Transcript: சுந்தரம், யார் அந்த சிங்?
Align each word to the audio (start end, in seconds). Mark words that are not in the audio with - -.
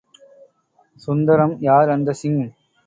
சுந்தரம், 1.01 1.55
யார் 1.61 1.89
அந்த 1.89 2.11
சிங்? 2.13 2.43